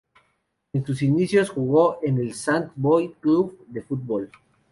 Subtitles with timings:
[0.73, 4.31] En sus inicios jugó en el Sant boi Club de Futbol.